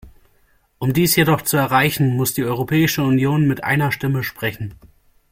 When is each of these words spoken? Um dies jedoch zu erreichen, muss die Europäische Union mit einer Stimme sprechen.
Um 0.79 0.93
dies 0.93 1.15
jedoch 1.15 1.43
zu 1.43 1.57
erreichen, 1.57 2.15
muss 2.17 2.33
die 2.33 2.43
Europäische 2.43 3.03
Union 3.03 3.45
mit 3.47 3.63
einer 3.63 3.91
Stimme 3.91 4.23
sprechen. 4.23 4.73